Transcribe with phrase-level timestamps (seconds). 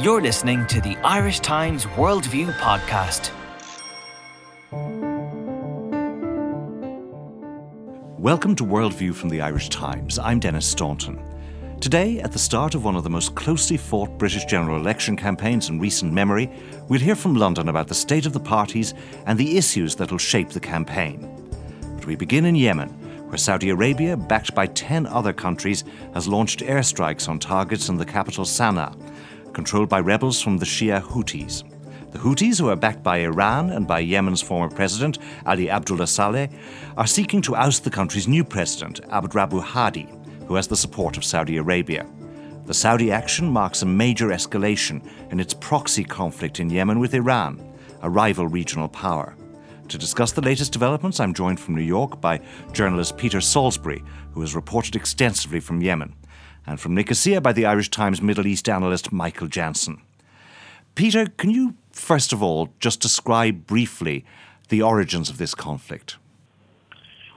[0.00, 3.30] You're listening to the Irish Times Worldview podcast.
[8.18, 10.18] Welcome to Worldview from the Irish Times.
[10.18, 11.22] I'm Denis Staunton.
[11.80, 15.68] Today, at the start of one of the most closely fought British general election campaigns
[15.68, 16.50] in recent memory,
[16.88, 18.94] we'll hear from London about the state of the parties
[19.26, 21.28] and the issues that'll shape the campaign.
[21.96, 22.88] But we begin in Yemen,
[23.28, 25.84] where Saudi Arabia, backed by 10 other countries,
[26.14, 28.96] has launched airstrikes on targets in the capital Sana'a,
[29.52, 31.64] controlled by rebels from the Shia Houthis.
[32.12, 36.50] The Houthis, who are backed by Iran and by Yemen's former president, Ali Abdullah Saleh,
[36.96, 40.08] are seeking to oust the country's new president, Abd Rabbu Hadi
[40.52, 42.06] who has the support of Saudi Arabia.
[42.66, 47.58] The Saudi action marks a major escalation in its proxy conflict in Yemen with Iran,
[48.02, 49.34] a rival regional power.
[49.88, 52.40] To discuss the latest developments, I'm joined from New York by
[52.72, 56.14] journalist Peter Salisbury, who has reported extensively from Yemen,
[56.66, 60.00] and from Nicosia by the Irish Times Middle East analyst Michael Jansen.
[60.94, 64.24] Peter, can you first of all just describe briefly
[64.68, 66.16] the origins of this conflict?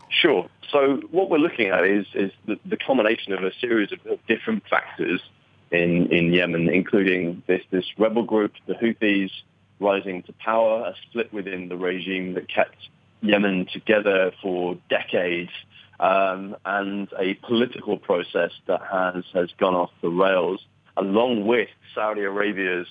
[0.10, 0.48] Sure.
[0.72, 4.20] So what we're looking at is, is the, the combination of a series of, of
[4.28, 5.22] different factors
[5.72, 9.32] in, in Yemen, including this, this rebel group, the Houthis,
[9.80, 12.78] rising to power, a split within the regime that kept
[13.22, 15.52] Yemen together for decades,
[16.00, 20.60] um, and a political process that has, has gone off the rails,
[20.98, 22.88] along with Saudi Arabia's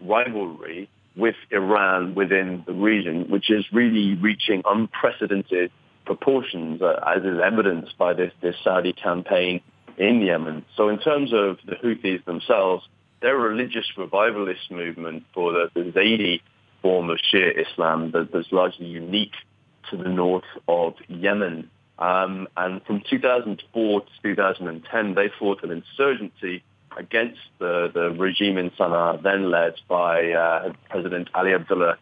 [0.00, 5.70] rivalry with Iran within the region, which is really reaching unprecedented
[6.06, 9.60] proportions, uh, as is evidenced by this, this Saudi campaign
[9.98, 10.64] in Yemen.
[10.76, 12.88] So in terms of the Houthis themselves,
[13.20, 16.40] they're a religious revivalist movement for the, the Zaydi
[16.80, 19.34] form of Shia Islam that, that's largely unique
[19.90, 21.70] to the north of Yemen.
[22.00, 26.62] Um, and from 2004 to 2010, they fought an insurgency
[26.96, 31.98] against the, the regime in Sana'a, then led by uh, President Ali Abdullah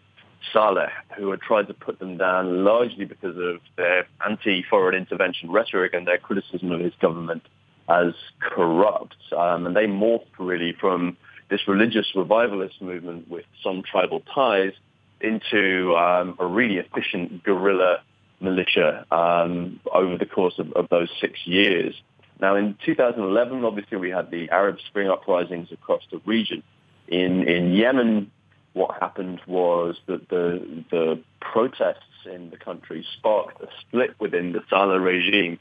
[0.52, 5.92] Saleh, who had tried to put them down largely because of their anti-foreign intervention rhetoric
[5.94, 7.42] and their criticism of his government
[7.88, 9.16] as corrupt.
[9.36, 11.16] Um, and they morphed really from
[11.50, 14.72] this religious revivalist movement with some tribal ties
[15.20, 18.02] into um, a really efficient guerrilla
[18.40, 21.94] militia um, over the course of, of, those six years.
[22.40, 26.62] Now, in 2011, obviously, we had the Arab Spring uprisings across the region.
[27.08, 28.30] In, in Yemen,
[28.74, 34.60] what happened was that the, the protests in the country sparked a split within the
[34.70, 35.58] Saleh regime.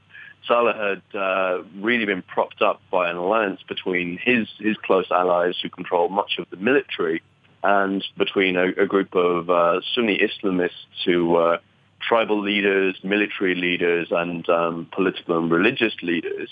[0.48, 5.56] Saleh had uh, really been propped up by an alliance between his, his close allies
[5.62, 7.24] who control much of the military
[7.64, 11.60] and between a, a group of uh, Sunni Islamists who were
[12.08, 16.50] tribal leaders, military leaders, and um, political and religious leaders.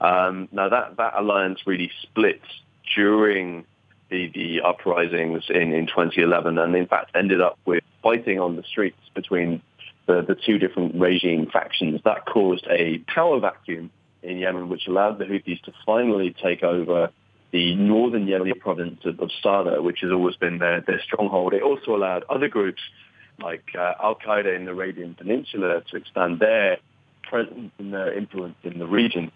[0.00, 2.40] Um, now that, that alliance really split
[2.94, 3.64] during
[4.10, 8.62] the, the uprisings in, in 2011 and in fact ended up with fighting on the
[8.62, 9.62] streets between
[10.06, 12.00] the, the two different regime factions.
[12.04, 13.90] That caused a power vacuum
[14.22, 17.10] in Yemen, which allowed the Houthis to finally take over
[17.52, 21.54] the northern Yemeni province of, of Sana'a, which has always been their, their stronghold.
[21.54, 22.82] It also allowed other groups
[23.40, 26.78] like uh, Al-Qaeda in the Arabian Peninsula to expand their
[27.22, 29.30] presence and their influence in the region.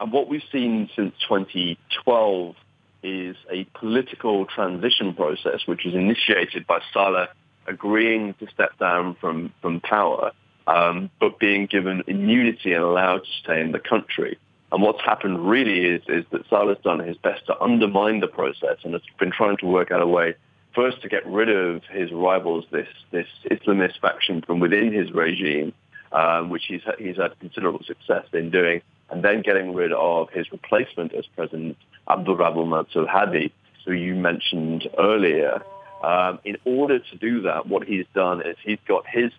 [0.00, 2.56] And what we've seen since 2012
[3.02, 7.28] is a political transition process which was initiated by Saleh
[7.66, 10.32] agreeing to step down from, from power,
[10.66, 14.38] um, but being given immunity and allowed to stay in the country.
[14.70, 18.78] And what's happened really is, is that Saleh's done his best to undermine the process
[18.84, 20.34] and has been trying to work out a way
[20.74, 25.72] first to get rid of his rivals, this, this Islamist faction from within his regime,
[26.12, 30.50] um, which he's, he's had considerable success in doing, and then getting rid of his
[30.52, 31.76] replacement as president,
[32.08, 33.52] Abdul Rabbu Mansur Hadi,
[33.84, 35.62] who you mentioned earlier.
[36.02, 39.30] Um, in order to do that, what he's done is he's got his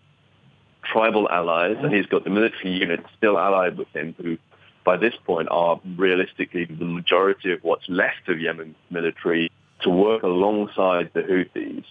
[0.83, 4.37] tribal allies and he's got the military units still allied with him who
[4.83, 9.49] by this point are realistically the majority of what's left of Yemen's military
[9.83, 11.85] to work alongside the Houthis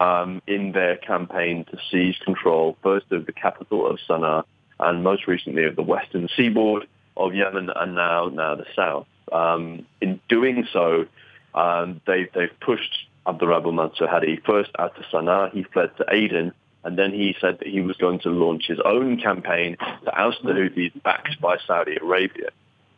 [0.00, 4.44] um, in their campaign to seize control first of the capital of Sana'a
[4.80, 6.86] and most recently of the western seaboard
[7.16, 9.06] of Yemen and now now the south.
[9.32, 11.06] Um, in doing so,
[11.54, 15.52] um, they, they've pushed Abdurrahman Mansur Hadi first out to Sana'a.
[15.52, 16.52] He fled to Aden,
[16.82, 20.38] and then he said that he was going to launch his own campaign to oust
[20.42, 22.50] the Houthis backed by Saudi Arabia.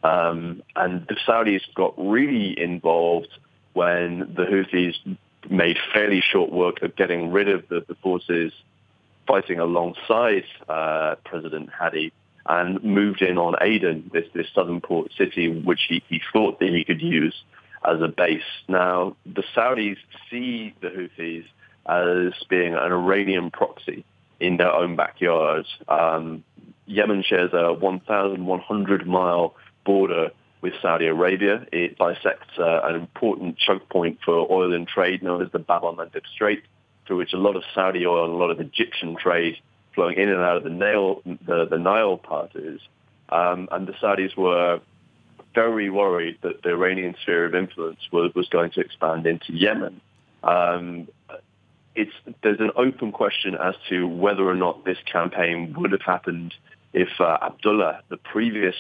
[0.02, 3.28] Um, and the Saudis got really involved
[3.76, 5.18] when the Houthis
[5.50, 8.50] made fairly short work of getting rid of the, the forces
[9.26, 12.10] fighting alongside uh, President Hadi
[12.46, 16.70] and moved in on Aden, this, this southern port city, which he, he thought that
[16.70, 17.34] he could use
[17.86, 18.40] as a base.
[18.66, 19.98] Now, the Saudis
[20.30, 21.44] see the Houthis
[21.84, 24.06] as being an Iranian proxy
[24.40, 25.66] in their own backyard.
[25.86, 26.44] Um,
[26.86, 30.30] Yemen shares a 1,100 mile border
[30.66, 31.64] with Saudi Arabia.
[31.70, 35.84] It bisects uh, an important choke point for oil and trade known as the Bab
[35.84, 36.64] el-Mandeb Strait,
[37.06, 39.58] through which a lot of Saudi oil and a lot of Egyptian trade
[39.94, 42.80] flowing in and out of the Nile, the, the Nile passes.
[43.28, 44.80] Um, and the Saudis were
[45.54, 50.00] very worried that the Iranian sphere of influence was, was going to expand into Yemen.
[50.42, 51.06] Um,
[51.94, 56.54] it's, there's an open question as to whether or not this campaign would have happened
[56.92, 58.74] if uh, Abdullah, the previous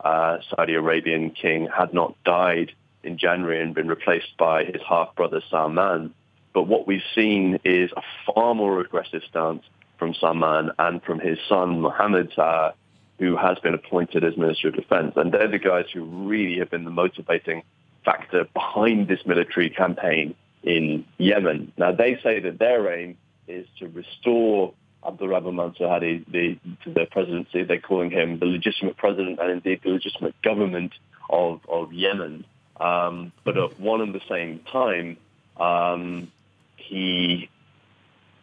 [0.00, 2.72] uh, Saudi Arabian king, had not died
[3.02, 6.14] in January and been replaced by his half-brother Salman.
[6.52, 9.62] But what we've seen is a far more aggressive stance
[9.98, 12.72] from Salman and from his son Mohammed, uh,
[13.18, 15.14] who has been appointed as Minister of Defense.
[15.16, 17.62] And they're the guys who really have been the motivating
[18.04, 21.72] factor behind this military campaign in Yemen.
[21.76, 23.16] Now, they say that their aim
[23.46, 24.72] is to restore
[25.08, 27.64] Abdul Mansur Hadi the, to the presidency.
[27.64, 30.92] They're calling him the legitimate president and indeed the legitimate government
[31.30, 32.44] of, of Yemen.
[32.78, 35.16] Um, but at one and the same time,
[35.56, 36.30] um,
[36.76, 37.48] he,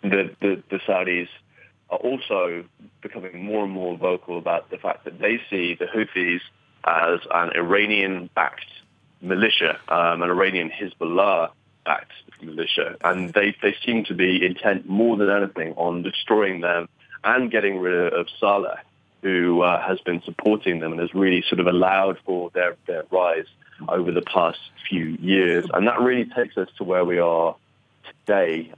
[0.01, 1.29] the, the, the Saudis
[1.89, 2.65] are also
[3.01, 6.41] becoming more and more vocal about the fact that they see the Houthis
[6.83, 8.65] as an Iranian-backed
[9.21, 10.69] militia, um, an Iranian
[11.85, 12.11] Hezbollah-backed
[12.41, 16.87] militia, and they, they seem to be intent more than anything on destroying them
[17.23, 18.79] and getting rid of Saleh,
[19.21, 23.03] who uh, has been supporting them and has really sort of allowed for their, their
[23.11, 23.47] rise
[23.89, 25.65] over the past few years.
[25.73, 27.55] And that really takes us to where we are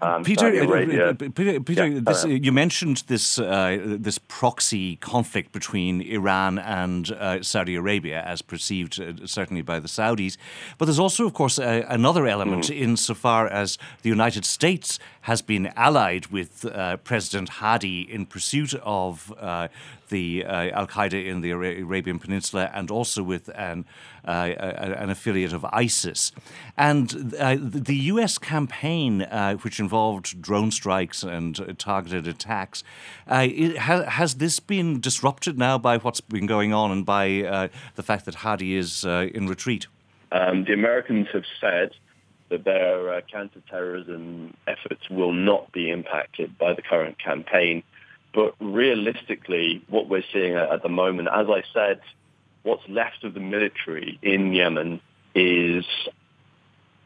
[0.01, 6.01] Um, Peter, uh, Peter, Peter yeah, this, you mentioned this uh, this proxy conflict between
[6.01, 10.37] Iran and uh, Saudi Arabia, as perceived uh, certainly by the Saudis.
[10.77, 12.77] But there's also, of course, another element mm.
[12.77, 19.33] insofar as the United States has been allied with uh, President Hadi in pursuit of
[20.07, 23.85] uh, the Al Qaeda in the Arabian Peninsula and also with an,
[24.23, 26.31] an affiliate of ISIS.
[26.77, 28.37] And the U.S.
[28.37, 32.83] campaign uh, which involved drone strikes and uh, targeted attacks.
[33.27, 33.47] Uh,
[33.79, 38.03] ha- has this been disrupted now by what's been going on and by uh, the
[38.03, 39.87] fact that Hadi is uh, in retreat?
[40.31, 41.91] Um, the Americans have said
[42.49, 47.83] that their uh, counterterrorism efforts will not be impacted by the current campaign.
[48.37, 52.01] But realistically, what we're seeing at the moment, as I said,
[52.61, 55.01] what's left of the military in Yemen
[55.33, 55.83] is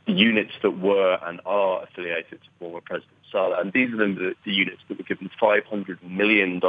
[0.06, 3.57] units that were and are affiliated to former President Saleh.
[3.62, 6.60] And these are the, the units that were given $500 million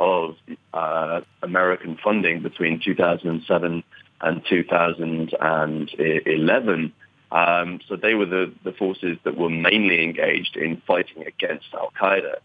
[0.00, 0.34] of
[0.74, 3.84] uh, American funding between 2007
[4.20, 6.92] and 2011.
[7.30, 12.38] Um, so they were the, the forces that were mainly engaged in fighting against al-Qaeda.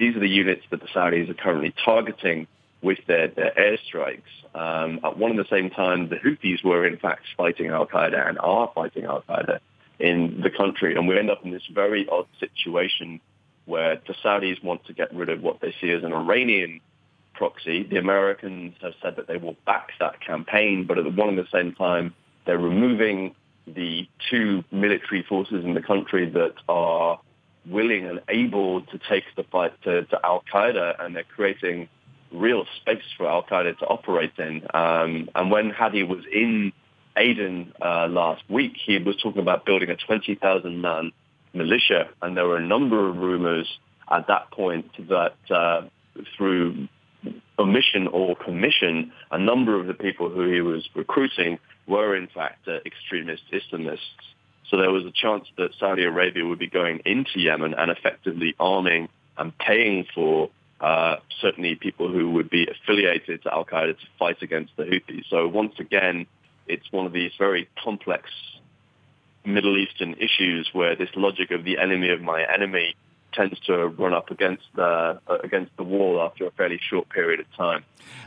[0.00, 2.46] These are the units that the Saudis are currently targeting
[2.80, 4.22] with their, their airstrikes.
[4.54, 8.38] Um, at one and the same time, the Houthis were in fact fighting Al-Qaeda and
[8.38, 9.60] are fighting Al-Qaeda
[9.98, 10.96] in the country.
[10.96, 13.20] And we end up in this very odd situation
[13.66, 16.80] where the Saudis want to get rid of what they see as an Iranian
[17.34, 17.82] proxy.
[17.82, 21.46] The Americans have said that they will back that campaign, but at one and the
[21.52, 22.14] same time,
[22.46, 23.34] they're removing
[23.66, 27.20] the two military forces in the country that are
[27.70, 31.88] willing and able to take the fight to, to Al-Qaeda, and they're creating
[32.32, 34.66] real space for Al Qaeda to operate in.
[34.72, 36.72] Um, and when Hadi was in
[37.16, 41.12] Aden uh, last week, he was talking about building a 20,000 man
[41.52, 43.66] militia, and there were a number of rumors
[44.10, 45.82] at that point that uh,
[46.36, 46.88] through
[47.58, 52.66] omission or commission, a number of the people who he was recruiting were in fact
[52.68, 53.98] uh, extremist Islamists.
[54.70, 58.54] So there was a chance that Saudi Arabia would be going into Yemen and effectively
[58.60, 60.50] arming and paying for
[60.80, 65.24] uh, certainly people who would be affiliated to al-Qaeda to fight against the Houthis.
[65.28, 66.26] So once again,
[66.68, 68.30] it's one of these very complex
[69.44, 72.94] Middle Eastern issues where this logic of the enemy of my enemy
[73.32, 77.40] tends to run up against the uh, against the wall after a fairly short period
[77.40, 77.84] of time.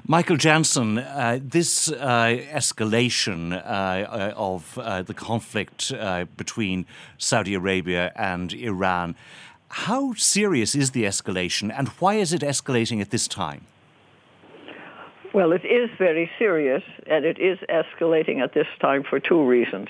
[0.08, 6.86] Michael Jansen, uh, this uh, escalation uh, of uh, the conflict uh, between
[7.18, 9.16] Saudi Arabia and Iran
[9.74, 13.66] how serious is the escalation and why is it escalating at this time?
[15.34, 19.88] Well, it is very serious and it is escalating at this time for two reasons.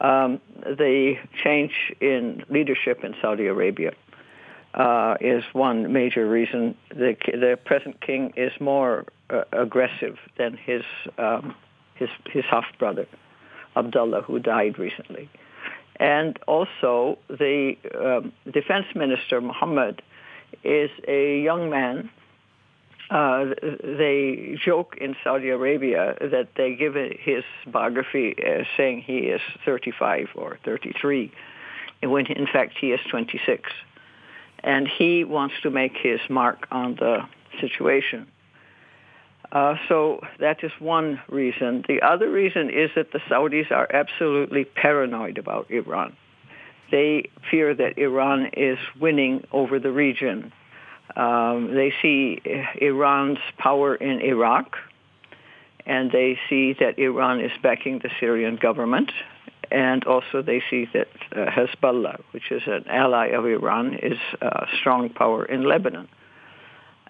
[0.00, 3.92] Um, the change in leadership in Saudi Arabia
[4.74, 6.76] uh, is one major reason.
[6.90, 10.82] The, the present king is more uh, aggressive than his,
[11.18, 11.54] um,
[11.94, 13.06] his, his half brother.
[13.76, 15.28] Abdullah, who died recently.
[15.96, 20.02] And also the um, defense minister, Mohammed,
[20.64, 22.10] is a young man.
[23.10, 29.40] Uh, they joke in Saudi Arabia that they give his biography as saying he is
[29.64, 31.32] 35 or 33,
[32.04, 33.70] when in fact he is 26.
[34.62, 37.26] And he wants to make his mark on the
[37.60, 38.26] situation.
[39.52, 41.84] Uh, so that is one reason.
[41.88, 46.16] The other reason is that the Saudis are absolutely paranoid about Iran.
[46.90, 50.52] They fear that Iran is winning over the region.
[51.16, 52.40] Um, they see
[52.80, 54.76] Iran's power in Iraq,
[55.84, 59.10] and they see that Iran is backing the Syrian government,
[59.70, 64.66] and also they see that uh, Hezbollah, which is an ally of Iran, is a
[64.80, 66.08] strong power in Lebanon.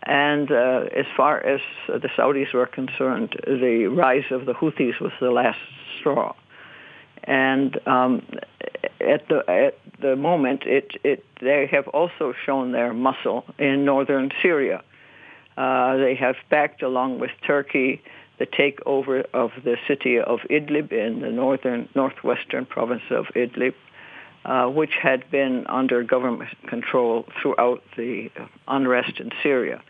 [0.02, 5.12] And uh, as far as the Saudis were concerned, the rise of the Houthis was
[5.20, 5.58] the last
[5.98, 6.34] straw.
[7.24, 8.26] And um,
[9.00, 14.30] at the at the moment, it, it they have also shown their muscle in northern
[14.42, 14.82] Syria.
[15.56, 18.00] Uh, they have backed, along with Turkey,
[18.40, 23.74] the takeover of the city of Idlib in the northern northwestern province of Idlib,
[24.46, 28.30] uh, which had been under government control throughout the
[28.66, 29.82] unrest in Syria.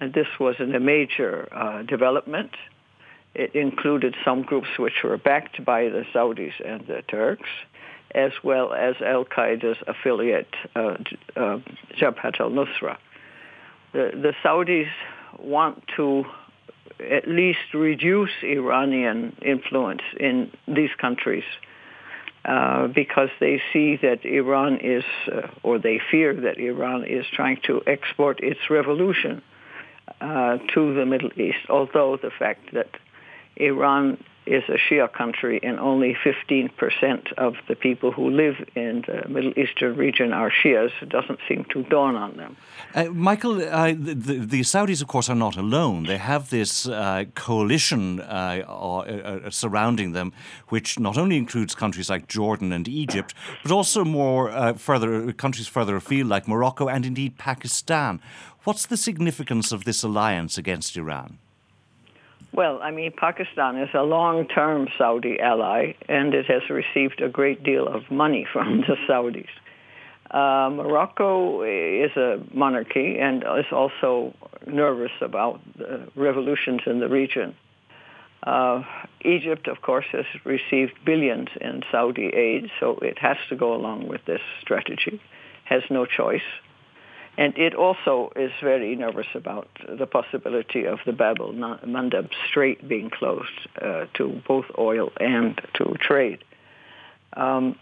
[0.00, 2.50] And this was a major uh, development.
[3.34, 7.48] It included some groups which were backed by the Saudis and the Turks,
[8.12, 10.96] as well as al-Qaeda's affiliate, uh,
[11.36, 11.58] uh,
[11.96, 12.96] Jabhat al-Nusra.
[13.92, 14.88] The, the Saudis
[15.38, 16.24] want to
[17.00, 21.44] at least reduce Iranian influence in these countries
[22.44, 27.58] uh, because they see that Iran is, uh, or they fear that Iran is trying
[27.64, 29.42] to export its revolution
[30.20, 32.90] uh, to the Middle East, although the fact that
[33.56, 39.28] Iran is a Shia country and only 15% of the people who live in the
[39.28, 42.56] Middle Eastern region are Shias It doesn't seem to dawn on them.
[42.94, 44.14] Uh, Michael, uh, the,
[44.54, 46.04] the, Saudis, of course, are not alone.
[46.04, 50.32] They have this uh, coalition uh, uh, uh, surrounding them,
[50.68, 55.96] which not only includes countries like Jordan and Egypt, but also more further countries further
[55.96, 58.20] afield like Morocco and indeed Pakistan.
[58.64, 61.38] What's the significance of this alliance against Iran?
[62.52, 67.62] Well, I mean, Pakistan is a long-term Saudi ally, and it has received a great
[67.62, 69.48] deal of money from the Saudis.
[70.30, 74.34] Uh, Morocco is a monarchy and is also
[74.66, 77.54] nervous about the revolutions in the region.
[78.42, 78.82] Uh,
[79.22, 84.06] Egypt, of course, has received billions in Saudi aid, so it has to go along
[84.06, 85.20] with this strategy,
[85.64, 86.42] has no choice.
[87.38, 93.10] And it also is very nervous about the possibility of the Bab el-Mandeb Strait being
[93.10, 96.42] closed uh, to both oil and to trade.
[97.34, 97.78] Um,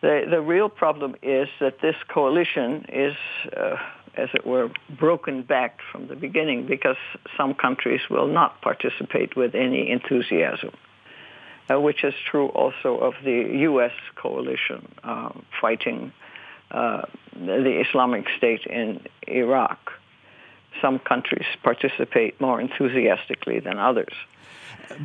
[0.00, 3.14] the, the real problem is that this coalition is,
[3.56, 3.76] uh,
[4.16, 6.96] as it were, broken back from the beginning because
[7.36, 10.74] some countries will not participate with any enthusiasm,
[11.72, 13.92] uh, which is true also of the U.S.
[14.16, 16.12] coalition uh, fighting
[16.72, 17.02] uh,
[17.36, 19.92] the Islamic State in Iraq.
[20.80, 24.12] Some countries participate more enthusiastically than others.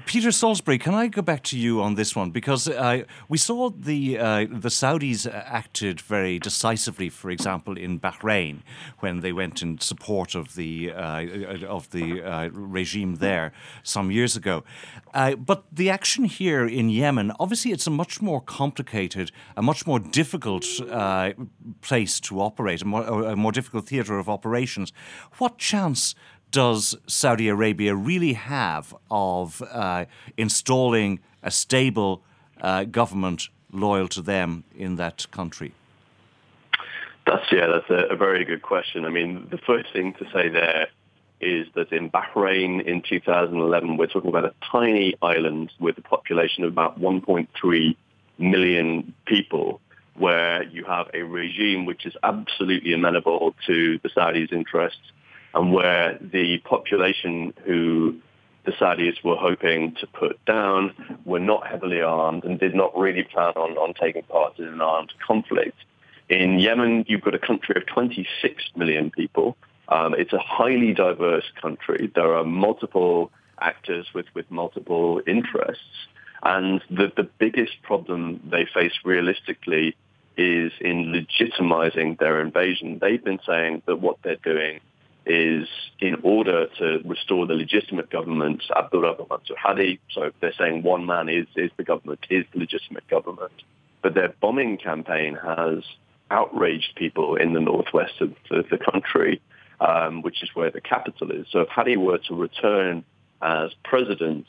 [0.05, 3.69] Peter Salisbury, can I go back to you on this one because uh, we saw
[3.69, 8.61] the uh, the Saudis acted very decisively, for example, in Bahrain
[8.99, 13.51] when they went in support of the uh, of the uh, regime there
[13.83, 14.63] some years ago.
[15.13, 19.87] Uh, but the action here in Yemen, obviously, it's a much more complicated, a much
[19.87, 21.33] more difficult uh,
[21.81, 24.91] place to operate, a more, a more difficult theatre of operations.
[25.37, 26.15] What chance?
[26.51, 30.05] Does Saudi Arabia really have of uh,
[30.37, 32.23] installing a stable
[32.61, 35.73] uh, government loyal to them in that country?
[37.25, 39.03] That's yeah, that's a, a, very good question.
[39.03, 40.87] I mean, the first thing to say there
[41.41, 46.63] is that in Bahrain in 2011, we're talking about a tiny island with a population
[46.63, 47.95] of about 1.3
[48.39, 49.81] million people,
[50.15, 55.11] where you have a regime which is absolutely amenable to the Saudis' interests
[55.53, 58.15] and where the population who
[58.67, 63.23] the Saudis were hoping to put down were not heavily armed and did not really
[63.23, 65.77] plan on, on taking part in an armed conflict.
[66.27, 69.55] In Yemen, you've got a country of 26 million people.
[69.87, 72.11] Um, it's a highly diverse country.
[72.13, 76.07] There are multiple actors with, with multiple interests.
[76.43, 79.95] And the, the biggest problem they face realistically
[80.37, 82.99] is in legitimizing their invasion.
[82.99, 84.81] They've been saying that what they're doing
[85.27, 85.67] is
[85.99, 91.29] in order to restore the legitimate government, Abdurrahman Mansur Hadi, so they're saying one man
[91.29, 93.51] is, is the government, is the legitimate government.
[94.01, 95.83] But their bombing campaign has
[96.31, 99.41] outraged people in the northwest of the, the country,
[99.79, 101.47] um, which is where the capital is.
[101.51, 103.03] So if Hadi were to return
[103.41, 104.45] as president,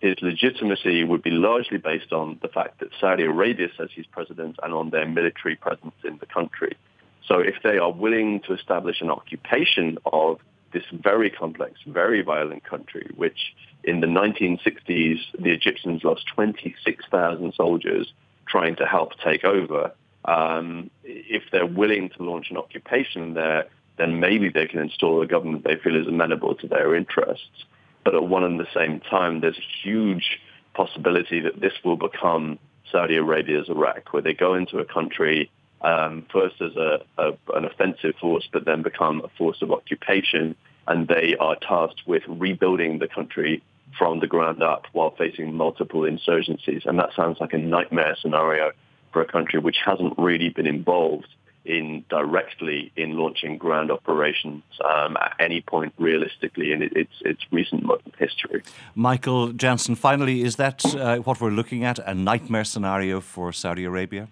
[0.00, 4.56] his legitimacy would be largely based on the fact that Saudi Arabia says he's president
[4.62, 6.76] and on their military presence in the country.
[7.26, 10.40] So if they are willing to establish an occupation of
[10.72, 18.12] this very complex, very violent country, which in the 1960s, the Egyptians lost 26,000 soldiers
[18.46, 19.92] trying to help take over.
[20.24, 23.66] Um, if they're willing to launch an occupation there,
[23.98, 27.64] then maybe they can install a government they feel is amenable to their interests.
[28.04, 30.40] But at one and the same time, there's a huge
[30.74, 32.58] possibility that this will become
[32.90, 35.50] Saudi Arabia's Iraq, where they go into a country
[35.82, 40.54] um, first as a, a, an offensive force, but then become a force of occupation,
[40.86, 43.62] and they are tasked with rebuilding the country
[43.98, 46.86] from the ground up while facing multiple insurgencies.
[46.86, 48.72] And that sounds like a nightmare scenario
[49.12, 51.28] for a country which hasn't really been involved
[51.64, 57.84] in directly in launching ground operations um, at any point realistically in its its recent
[58.18, 58.62] history.
[58.94, 61.98] Michael Jansen, finally, is that uh, what we're looking at?
[62.00, 64.28] A nightmare scenario for Saudi Arabia?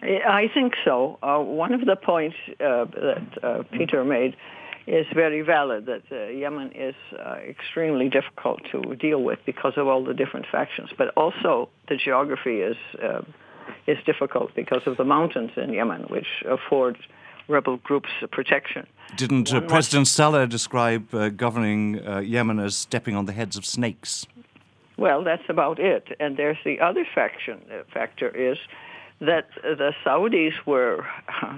[0.00, 1.18] I think so.
[1.22, 4.36] Uh, one of the points uh, that uh, Peter made
[4.86, 9.86] is very valid that uh, Yemen is uh, extremely difficult to deal with because of
[9.86, 13.22] all the different factions, but also the geography is uh,
[13.86, 16.98] is difficult because of the mountains in Yemen, which afford
[17.46, 18.86] rebel groups protection.
[19.16, 24.26] Didn't President Saleh describe governing Yemen as stepping on the heads of snakes?
[24.96, 26.08] Well, that's about it.
[26.18, 27.60] And there's the other faction
[27.92, 28.58] factor is
[29.22, 31.06] that the Saudis were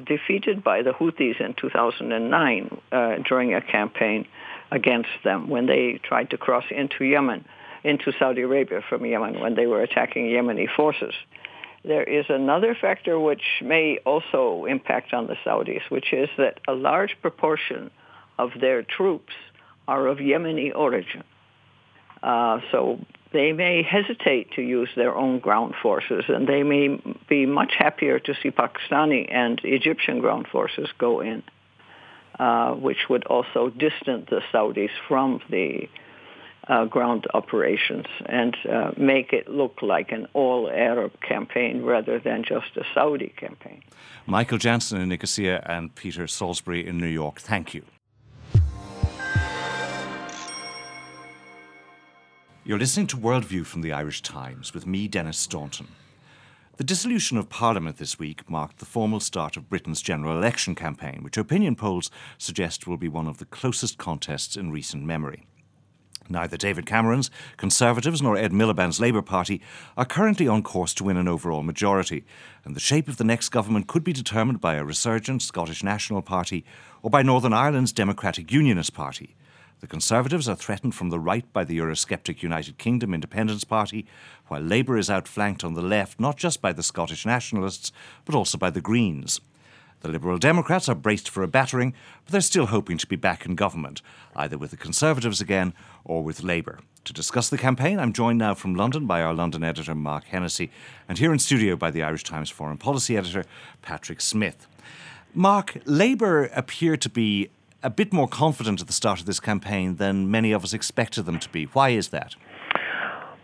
[0.06, 4.26] defeated by the Houthis in 2009 uh, during a campaign
[4.70, 7.44] against them when they tried to cross into Yemen,
[7.82, 11.14] into Saudi Arabia from Yemen when they were attacking Yemeni forces.
[11.84, 16.72] There is another factor which may also impact on the Saudis, which is that a
[16.72, 17.90] large proportion
[18.38, 19.32] of their troops
[19.88, 21.24] are of Yemeni origin.
[22.22, 22.98] Uh, so
[23.34, 28.18] they may hesitate to use their own ground forces, and they may be much happier
[28.20, 31.42] to see Pakistani and Egyptian ground forces go in,
[32.38, 35.88] uh, which would also distance the Saudis from the
[36.68, 42.76] uh, ground operations and uh, make it look like an all-Arab campaign rather than just
[42.76, 43.82] a Saudi campaign.
[44.26, 47.82] Michael Jansen in Nicosia and Peter Salisbury in New York, thank you.
[52.66, 55.86] You're listening to Worldview from the Irish Times with me, Denis Staunton.
[56.78, 61.22] The dissolution of Parliament this week marked the formal start of Britain's general election campaign,
[61.22, 65.44] which opinion polls suggest will be one of the closest contests in recent memory.
[66.30, 69.60] Neither David Cameron's Conservatives nor Ed Miliband's Labour Party
[69.94, 72.24] are currently on course to win an overall majority,
[72.64, 76.22] and the shape of the next government could be determined by a resurgent Scottish National
[76.22, 76.64] Party
[77.02, 79.36] or by Northern Ireland's Democratic Unionist Party.
[79.80, 84.06] The Conservatives are threatened from the right by the Eurosceptic United Kingdom Independence Party,
[84.46, 87.92] while Labour is outflanked on the left not just by the Scottish Nationalists,
[88.24, 89.40] but also by the Greens.
[90.00, 93.46] The Liberal Democrats are braced for a battering, but they're still hoping to be back
[93.46, 94.02] in government,
[94.36, 95.72] either with the Conservatives again
[96.04, 96.80] or with Labour.
[97.04, 100.70] To discuss the campaign, I'm joined now from London by our London editor, Mark Hennessy,
[101.08, 103.44] and here in studio by the Irish Times foreign policy editor,
[103.82, 104.66] Patrick Smyth.
[105.34, 107.50] Mark, Labour appear to be
[107.84, 111.24] a bit more confident at the start of this campaign than many of us expected
[111.26, 111.64] them to be.
[111.66, 112.34] Why is that?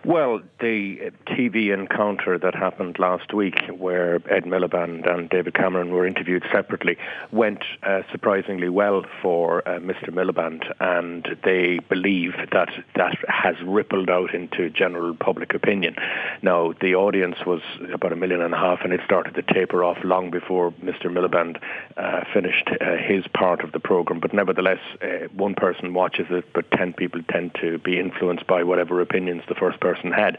[0.03, 6.07] Well, the TV encounter that happened last week, where Ed Miliband and David Cameron were
[6.07, 6.97] interviewed separately,
[7.33, 10.09] went uh, surprisingly well for uh, Mr.
[10.09, 15.97] Miliband, and they believe that that has rippled out into general public opinion.
[16.41, 17.61] Now, the audience was
[17.93, 21.07] about a million and a half, and it started to taper off long before Mr.
[21.13, 21.61] Miliband
[21.99, 24.19] uh, finished uh, his part of the program.
[24.19, 28.63] But nevertheless, uh, one person watches it, but ten people tend to be influenced by
[28.63, 30.39] whatever opinions the first person person had.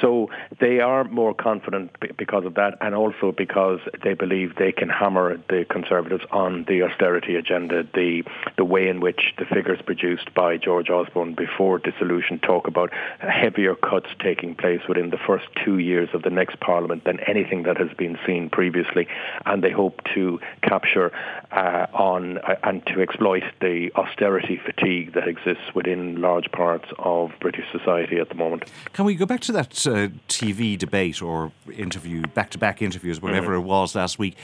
[0.00, 4.88] So they are more confident because of that, and also because they believe they can
[4.88, 8.24] hammer the Conservatives on the austerity agenda, the
[8.56, 13.74] the way in which the figures produced by George Osborne before dissolution talk about heavier
[13.74, 17.76] cuts taking place within the first two years of the next Parliament than anything that
[17.76, 19.06] has been seen previously,
[19.46, 21.12] and they hope to capture
[21.52, 27.30] uh, on uh, and to exploit the austerity fatigue that exists within large parts of
[27.40, 28.64] British society at the moment.
[28.92, 33.20] Can we go back to that uh, TV debate or interview, back to back interviews,
[33.22, 33.64] whatever mm-hmm.
[33.64, 34.36] it was last week?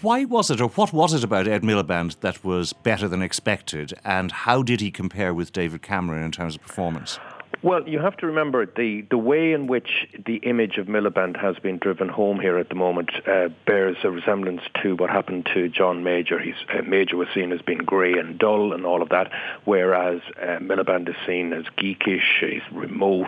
[0.00, 3.94] Why was it, or what was it about Ed Miliband that was better than expected,
[4.04, 7.18] and how did he compare with David Cameron in terms of performance?
[7.60, 11.56] Well, you have to remember the, the way in which the image of Miliband has
[11.58, 15.68] been driven home here at the moment uh, bears a resemblance to what happened to
[15.68, 16.38] John Major.
[16.38, 19.32] He's, uh, Major was seen as being grey and dull and all of that,
[19.64, 23.26] whereas uh, Miliband is seen as geekish, he's remote,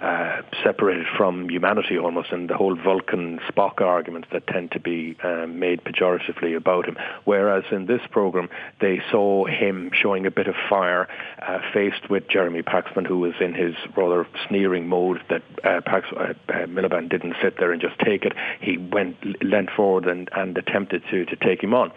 [0.00, 5.18] uh, separated from humanity almost, and the whole Vulcan Spock arguments that tend to be
[5.22, 6.96] uh, made pejoratively about him.
[7.24, 8.48] Whereas in this program,
[8.80, 11.08] they saw him showing a bit of fire,
[11.46, 15.80] uh, faced with Jeremy Paxman, who was in his his rather sneering mode that uh,
[15.84, 18.32] Pax, uh, uh, Miliband didn't sit there and just take it.
[18.60, 21.92] He went leant forward and, and attempted to, to take him on.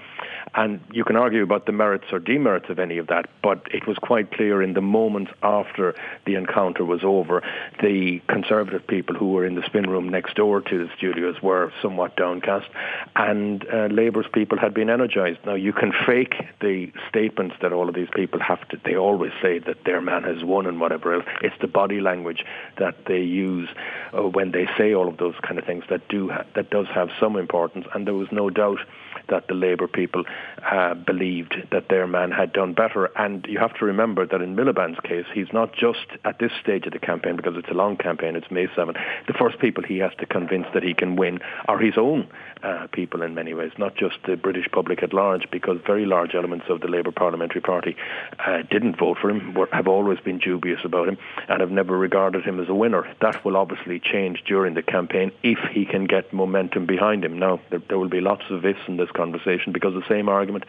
[0.55, 3.87] And you can argue about the merits or demerits of any of that, but it
[3.87, 7.43] was quite clear in the moments after the encounter was over,
[7.81, 11.71] the conservative people who were in the spin room next door to the studios were
[11.81, 12.67] somewhat downcast,
[13.15, 15.39] and uh, Labour's people had been energised.
[15.45, 19.31] Now, you can fake the statements that all of these people have to, they always
[19.41, 21.25] say that their man has won and whatever else.
[21.41, 22.43] It's the body language
[22.77, 23.69] that they use
[24.13, 26.87] uh, when they say all of those kind of things that do ha- that does
[26.87, 28.79] have some importance, and there was no doubt
[29.27, 30.23] that the Labour people
[30.69, 33.05] uh, believed that their man had done better.
[33.15, 36.85] And you have to remember that in Miliband's case, he's not just at this stage
[36.85, 38.95] of the campaign, because it's a long campaign, it's May 7,
[39.27, 42.27] the first people he has to convince that he can win are his own
[42.63, 46.35] uh, people in many ways, not just the British public at large, because very large
[46.35, 47.95] elements of the Labour Parliamentary Party
[48.45, 51.97] uh, didn't vote for him, were, have always been dubious about him, and have never
[51.97, 53.07] regarded him as a winner.
[53.21, 57.39] That will obviously change during the campaign if he can get momentum behind him.
[57.39, 60.65] Now, there, there will be lots of ifs in this conversation because the same argument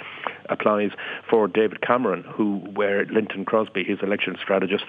[0.48, 0.90] applies
[1.28, 4.84] for David Cameron, who, where Lynton Crosby, his election strategist,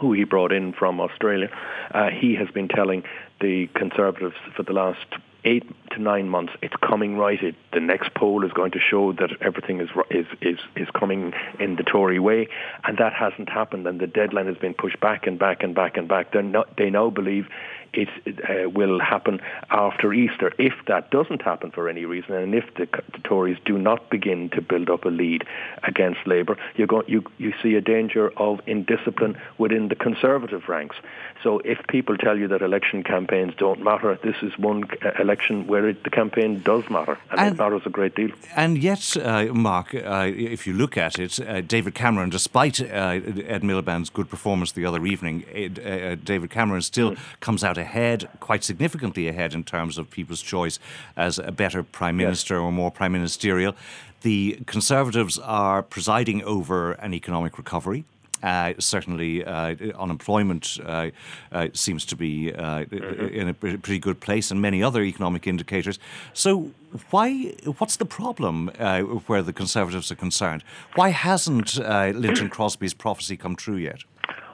[0.00, 1.48] who he brought in from Australia,
[1.92, 3.02] uh, he has been telling
[3.40, 5.06] the Conservatives for the last
[5.44, 7.42] eight to nine months, it's coming right.
[7.42, 11.32] It, the next poll is going to show that everything is, is is is coming
[11.58, 12.48] in the Tory way,
[12.84, 13.86] and that hasn't happened.
[13.86, 16.34] And the deadline has been pushed back and back and back and back.
[16.34, 17.48] Not, they now believe
[17.92, 20.52] it uh, will happen after Easter.
[20.58, 24.50] If that doesn't happen for any reason, and if the, the Tories do not begin
[24.50, 25.44] to build up a lead
[25.82, 30.96] against Labour, you you you see a danger of indiscipline within the Conservative ranks.
[31.42, 35.66] So if people tell you that election campaigns don't matter, this is one uh, election
[35.66, 38.30] where it, the campaign does matter, and, and, it matters a great deal.
[38.54, 42.84] And yet, uh, Mark, uh, if you look at it, uh, David Cameron, despite uh,
[42.84, 47.18] Ed Miliband's good performance the other evening, uh, David Cameron still mm.
[47.40, 50.78] comes out ahead, quite significantly ahead in terms of people's choice
[51.16, 52.62] as a better prime minister yes.
[52.62, 53.74] or more prime ministerial.
[54.22, 58.04] The Conservatives are presiding over an economic recovery.
[58.42, 61.10] Uh, certainly, uh, unemployment uh,
[61.52, 63.40] uh seems to be uh, mm-hmm.
[63.40, 66.00] in a pretty good place, and many other economic indicators.
[66.32, 66.72] So,
[67.10, 67.54] why?
[67.78, 70.64] What's the problem uh, where the Conservatives are concerned?
[70.96, 74.02] Why hasn't Lynton Crosby's prophecy come true yet?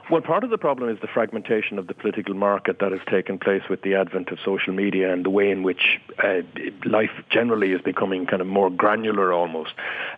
[0.09, 3.37] Well, part of the problem is the fragmentation of the political market that has taken
[3.37, 6.41] place with the advent of social media and the way in which uh,
[6.83, 9.73] life generally is becoming kind of more granular almost.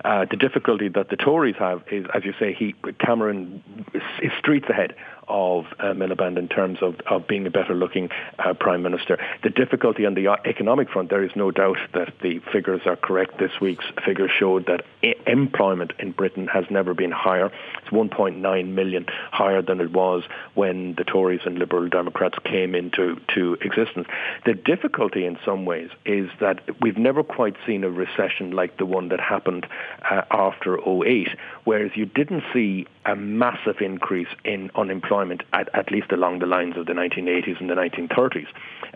[0.06, 3.62] Uh, the difficulty that the Tories have is, as you say, he Cameron
[3.94, 4.96] is, streets ahead
[5.32, 9.18] of uh, Miliband in terms of, of being a better looking uh, Prime Minister.
[9.44, 13.40] The difficulty on the economic front, there is no doubt that the figures are correct.
[13.40, 17.52] This week's figures showed that I- employment in Britain has never been higher.
[17.82, 23.20] It's 1.9 million higher than it was when the Tories and Liberal Democrats came into
[23.36, 24.08] to existence.
[24.46, 28.86] The difficulty in some ways is that we've never quite seen a recession like the
[28.86, 29.66] one that happened
[30.10, 31.30] uh, after 08,
[31.64, 35.21] whereas you didn't see a massive increase in unemployment,
[35.54, 38.48] at, at least along the lines of the 1980s and the 1930s.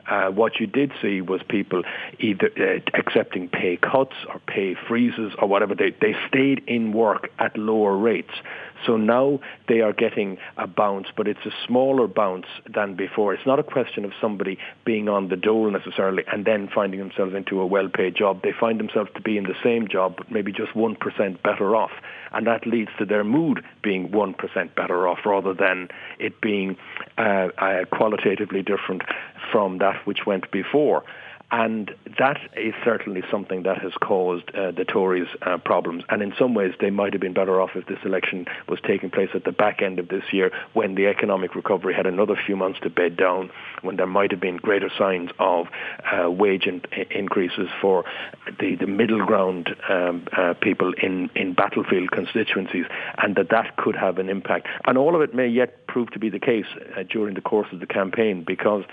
[0.08, 1.84] Uh, what you did see was people
[2.20, 5.76] either uh, accepting pay cuts or pay freezes or whatever.
[5.76, 8.34] They, they stayed in work at lower rates.
[8.86, 13.34] So now they are getting a bounce, but it's a smaller bounce than before.
[13.34, 17.34] It's not a question of somebody being on the dole necessarily and then finding themselves
[17.34, 18.42] into a well-paid job.
[18.44, 21.92] They find themselves to be in the same job, but maybe just 1% better off.
[22.36, 25.88] And that leads to their mood being 1% better off rather than
[26.20, 26.76] it being
[27.18, 29.04] uh, uh, qualitatively different
[29.52, 31.04] from that which went before.
[31.58, 31.90] And
[32.20, 36.04] that is certainly something that has caused uh, the Tories uh, problems.
[36.10, 39.10] And in some ways, they might have been better off if this election was taking
[39.10, 42.58] place at the back end of this year when the economic recovery had another few
[42.58, 43.52] months to bed down,
[43.84, 45.68] when there might have been greater signs of
[46.12, 48.04] uh, wage in- increases for
[48.60, 52.86] the, the middle ground um, uh, people in, in battlefield constituencies,
[53.20, 54.68] and that that could have an impact.
[54.88, 56.66] And all of it may yet prove to be the case
[56.98, 58.84] uh, during the course of the campaign because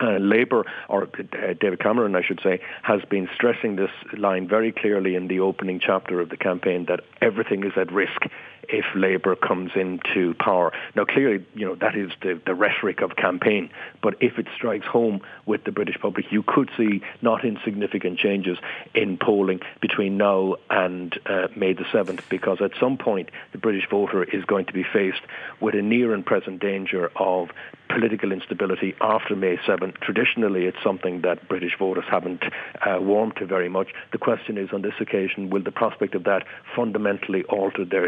[0.00, 4.72] uh, Labour, or uh, David Cameron, I should say, has been stressing this line very
[4.72, 8.22] clearly in the opening chapter of the campaign that everything is at risk
[8.68, 10.72] if Labour comes into power.
[10.94, 13.70] Now, clearly, you know, that is the, the rhetoric of campaign,
[14.02, 18.58] but if it strikes home with the British public, you could see not insignificant changes
[18.94, 23.88] in polling between now and uh, May the 7th, because at some point the British
[23.88, 25.22] voter is going to be faced
[25.60, 27.50] with a near and present danger of
[27.88, 29.98] political instability after May 7th.
[30.00, 32.42] Traditionally, it's something that British voters haven't
[32.84, 33.88] uh, warmed to very much.
[34.12, 38.06] The question is, on this occasion, will the prospect of that fundamentally alter their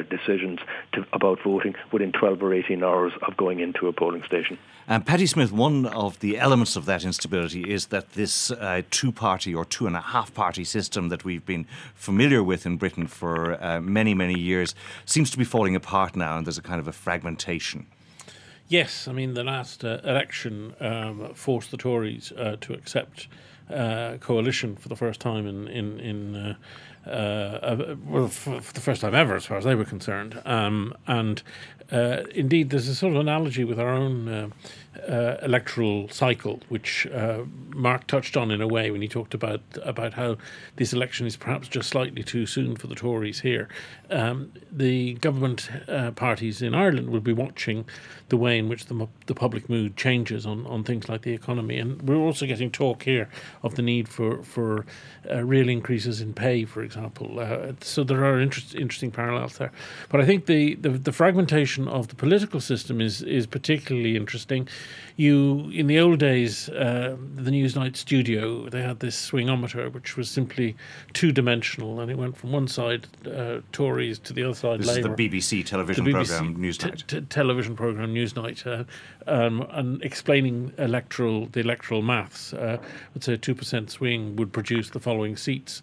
[0.56, 4.58] decisions to, about voting within 12 or 18 hours of going into a polling station?
[4.86, 9.54] And Paddy Smyth, one of the elements of that instability is that this uh, two-party
[9.54, 13.80] or two and a half-party system that we've been familiar with in Britain for uh,
[13.80, 16.92] many, many years seems to be falling apart now, and there's a kind of a
[16.92, 17.86] fragmentation.
[18.68, 23.26] Yes, I mean the last uh, election um, forced the Tories uh, to accept
[23.70, 26.56] uh, coalition for the first time in in in
[27.08, 30.40] uh, uh, well for, for, the first time ever, as far as they were concerned.
[30.44, 31.42] Um, and
[31.90, 34.52] uh, indeed, there's a sort of analogy with our own
[35.06, 39.60] uh, electoral cycle, which uh, Mark touched on in a way when he talked about
[39.82, 40.36] about how
[40.76, 43.68] this election is perhaps just slightly too soon for the Tories here.
[44.10, 47.84] Um, the government uh, parties in Ireland will be watching
[48.28, 51.78] the way in which the, the public mood changes on, on things like the economy,
[51.78, 53.28] and we're also getting talk here
[53.62, 54.84] of the need for for
[55.30, 57.38] uh, real increases in pay, for example.
[57.38, 59.72] Uh, so there are interest, interesting parallels there.
[60.08, 64.68] But I think the, the, the fragmentation of the political system is is particularly interesting
[65.18, 70.30] you in the old days, uh, the Newsnight studio, they had this swingometer, which was
[70.30, 70.76] simply
[71.12, 74.86] two dimensional, and it went from one side uh, Tories to the other side this
[74.86, 75.10] Labour.
[75.10, 77.06] Is the BBC television the BBC program Newsnight.
[77.08, 78.84] T- t- television program Newsnight, uh,
[79.26, 82.54] um, and explaining electoral the electoral maths.
[82.54, 82.78] Uh,
[83.16, 85.82] let's say a two percent swing would produce the following seats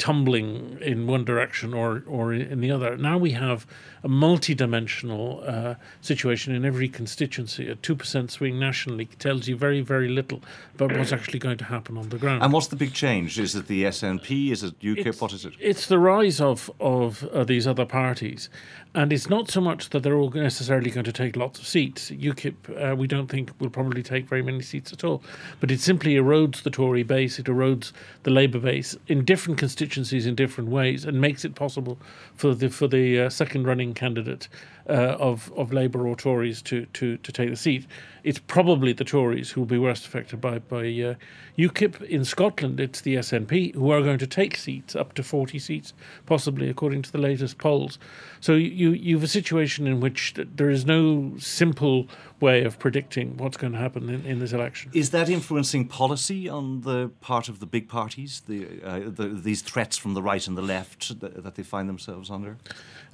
[0.00, 2.96] tumbling in one direction or, or in the other.
[2.96, 3.66] Now we have
[4.02, 7.68] a multi-dimensional uh, situation in every constituency.
[7.68, 10.40] A two percent swing nationally tells you very, very little
[10.74, 12.42] about what's actually going to happen on the ground.
[12.42, 13.38] And what's the big change?
[13.38, 14.50] Is it the SNP?
[14.50, 15.06] Is it UKIP?
[15.06, 15.54] It's, what is it?
[15.60, 18.48] It's the rise of of uh, these other parties,
[18.94, 22.10] and it's not so much that they're all necessarily going to take lots of seats.
[22.10, 25.22] UKIP, uh, we don't think will probably take very many seats at all,
[25.60, 27.38] but it simply erodes the Tory base.
[27.38, 31.98] It erodes the Labour base in different constituencies in different ways, and makes it possible
[32.40, 34.48] for the for the uh, second running candidate
[34.90, 37.86] uh, of of Labour or Tories to, to to take the seat.
[38.22, 41.14] It's probably the Tories who will be worst affected by by uh,
[41.56, 42.80] UKIP in Scotland.
[42.80, 45.94] It's the SNP who are going to take seats up to forty seats,
[46.26, 47.98] possibly according to the latest polls.
[48.40, 52.08] So you you have a situation in which there is no simple
[52.40, 54.90] way of predicting what's going to happen in, in this election.
[54.94, 58.42] Is that influencing policy on the part of the big parties?
[58.48, 61.88] The, uh, the these threats from the right and the left that, that they find
[61.88, 62.56] themselves under.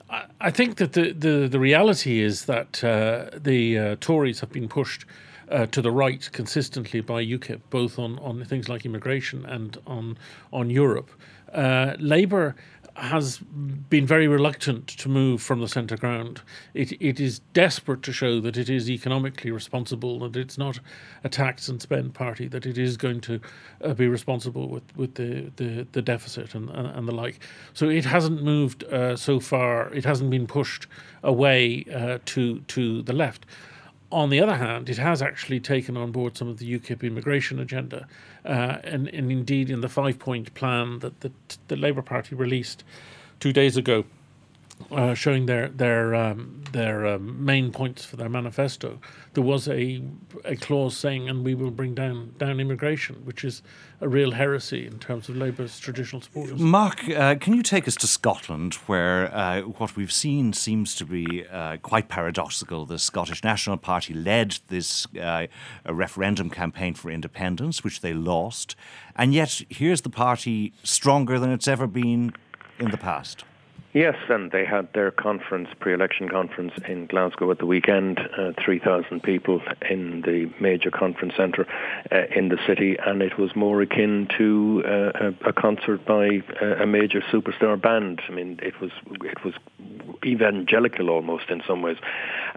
[0.09, 4.69] I think that the, the, the reality is that uh, the uh, Tories have been
[4.69, 5.05] pushed
[5.51, 10.19] uh, to the right consistently by UKIP, both on, on things like immigration and on
[10.53, 11.11] on Europe.
[11.53, 12.57] Uh, Labour
[12.97, 16.41] has been very reluctant to move from the centre ground.
[16.73, 20.81] It, it is desperate to show that it is economically responsible, that it's not
[21.23, 23.41] a tax and spend party, that it is going to
[23.85, 27.41] uh, be responsible with, with the, the, the deficit and, and, and, the like.
[27.75, 30.87] So it hasn't moved uh, so far, it hasn't been pushed
[31.23, 33.45] away uh, to, to the left.
[34.13, 37.59] On the other hand, it has actually taken on board some of the UKIP immigration
[37.59, 38.07] agenda,
[38.45, 41.33] uh, and, and indeed in the five-point plan that the,
[41.67, 42.85] the Labour Party released
[43.41, 44.05] two days ago,
[44.91, 49.01] uh, showing their their um, their um, main points for their manifesto,
[49.35, 50.03] there was a
[50.45, 53.63] a clause saying, "and we will bring down down immigration," which is
[54.01, 56.61] a real heresy in terms of Labour's traditional supporters.
[56.61, 61.05] Mark, uh, can you take us to Scotland, where uh, what we've seen seems to
[61.05, 62.87] be uh, quite paradoxical?
[62.87, 65.07] The Scottish National Party led this
[65.89, 68.77] referendum campaign for independence, which they lost,
[69.17, 72.33] and yet here's the party stronger than it's ever been
[72.79, 73.45] in the past.
[73.97, 78.21] Yes, and they had their conference, pre-election conference in Glasgow at the weekend.
[78.21, 81.67] Uh, Three thousand people in the major conference centre
[82.13, 86.83] uh, in the city, and it was more akin to uh, a, concert by a,
[86.83, 88.21] a major superstar band.
[88.29, 88.91] I mean, it was
[89.25, 89.55] it was
[90.27, 91.97] evangelical almost in some ways.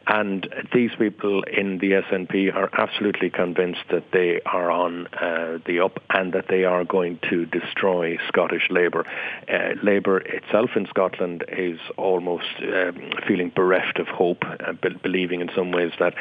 [0.08, 5.80] And these people in the SNP are absolutely convinced that they are on uh, the
[5.80, 9.06] up and that they are going to destroy Scottish Labour.
[9.48, 15.42] Uh, Labour itself in Scotland is almost um, feeling bereft of hope, uh, be- believing
[15.42, 16.14] in some ways that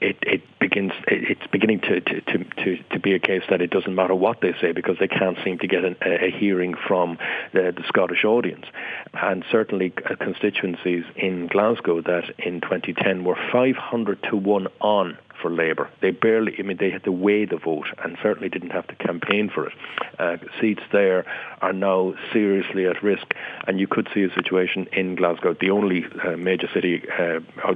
[0.00, 3.70] it, it begins it, it's beginning to, to, to, to, be a case that it
[3.70, 6.74] doesn't matter what they say because they can't seem to get an, a, a hearing
[6.86, 7.18] from
[7.52, 8.66] the, the Scottish audience.
[9.14, 15.50] And certainly uh, constituencies in Glasgow that in 2010 were 500 to 1 on for
[15.50, 15.90] Labour.
[16.00, 18.94] They barely, I mean, they had to weigh the vote and certainly didn't have to
[18.96, 19.72] campaign for it.
[20.18, 21.24] Uh, seats there
[21.60, 23.34] are now seriously at risk,
[23.66, 27.74] and you could see a situation in Glasgow, the only uh, major city uh, uh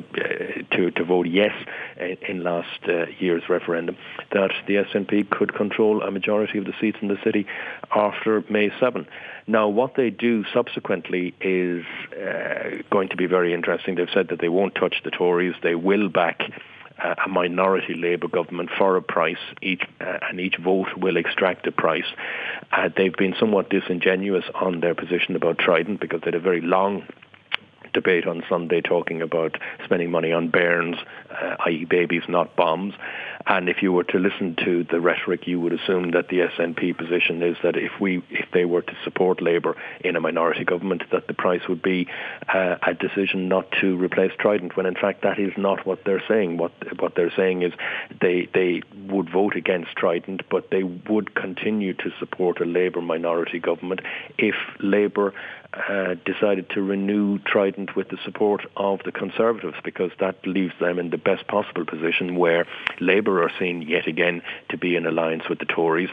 [0.71, 1.53] to, to vote yes
[1.99, 3.97] in, in last uh, year's referendum,
[4.33, 7.47] that the SNP could control a majority of the seats in the city
[7.95, 9.07] after May 7.
[9.47, 13.97] Now, what they do subsequently is uh, going to be very interesting.
[13.97, 15.55] They've said that they won't touch the Tories.
[15.63, 16.41] They will back
[17.03, 21.67] uh, a minority Labour government for a price, each uh, and each vote will extract
[21.67, 22.05] a price.
[22.73, 26.61] Uh, they've been somewhat disingenuous on their position about Trident because they had a very
[26.61, 27.07] long
[27.93, 30.97] debate on Sunday talking about spending money on bairns,
[31.31, 31.85] uh, i.e.
[31.85, 32.95] babies, not bombs.
[33.51, 36.97] And if you were to listen to the rhetoric, you would assume that the SNP
[36.97, 41.03] position is that if we, if they were to support Labour in a minority government,
[41.11, 42.07] that the price would be
[42.55, 44.77] uh, a decision not to replace Trident.
[44.77, 46.59] When in fact that is not what they're saying.
[46.59, 47.73] What what they're saying is
[48.21, 53.59] they they would vote against Trident, but they would continue to support a Labour minority
[53.59, 54.01] government
[54.39, 55.35] if Labour
[55.75, 60.99] uh, decided to renew Trident with the support of the Conservatives because that leaves them
[60.99, 62.67] in the best possible position where
[62.99, 66.11] Labour are seen yet again to be in alliance with the Tories.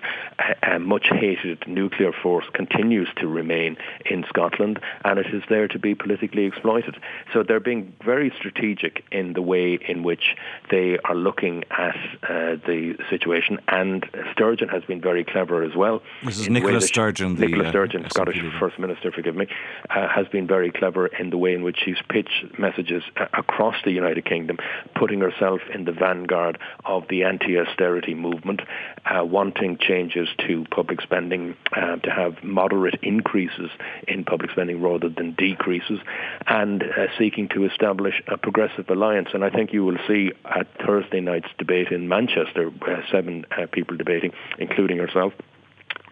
[0.64, 5.80] A, much hated nuclear force continues to remain in Scotland and it is there to
[5.80, 6.96] be politically exploited.
[7.34, 10.36] So they're being very strategic in the way in which
[10.70, 16.04] they are looking at uh, the situation and Sturgeon has been very clever as well.
[16.24, 19.47] This is Nicola Sturgeon, Nicola uh, Sturgeon, uh, Scottish First Minister, forgive me,
[19.90, 23.76] uh, has been very clever in the way in which she's pitched messages uh, across
[23.86, 24.58] the United Kingdom,
[24.96, 28.62] putting herself in the vanguard of the anti-austerity movement,
[29.06, 33.70] uh, wanting changes to public spending, uh, to have moderate increases
[34.08, 36.00] in public spending rather than decreases,
[36.48, 39.30] and uh, seeking to establish a progressive alliance.
[39.34, 43.98] And I think you will see at Thursday night's debate in Manchester, uh, seven people
[43.98, 45.34] debating, including herself,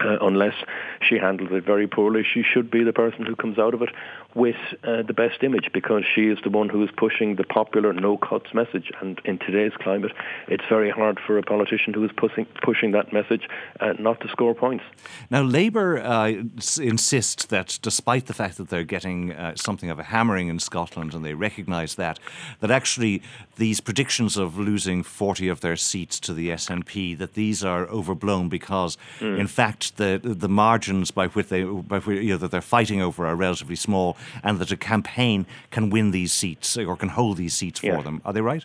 [0.04, 0.54] uh, unless
[1.00, 3.90] she handles it very poorly, she should be the person who comes out of it
[4.34, 7.94] with uh, the best image because she is the one who is pushing the popular
[7.94, 8.92] no cuts message.
[9.00, 10.12] And in today's climate,
[10.46, 13.48] it's very hard for a politician who is pushing, pushing that message
[13.80, 14.84] uh, not to score points.
[15.30, 16.32] Now, Labour uh,
[16.78, 21.14] insist that despite the fact that they're getting uh, something of a hammering in Scotland
[21.14, 22.18] and they recognise that,
[22.60, 23.22] that actually
[23.56, 28.50] these predictions of losing 40 of their seats to the SNP, that these are overblown
[28.50, 29.38] because, mm.
[29.38, 33.00] in fact, the the margins by which they by which, you know, that they're fighting
[33.00, 37.36] over are relatively small and that a campaign can win these seats or can hold
[37.36, 38.20] these seats for them.
[38.24, 38.64] Are they right?